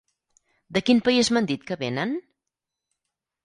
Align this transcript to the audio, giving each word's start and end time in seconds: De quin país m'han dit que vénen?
De 0.77 0.83
quin 0.87 1.03
país 1.11 1.31
m'han 1.37 1.51
dit 1.53 1.69
que 1.69 1.79
vénen? 1.85 2.19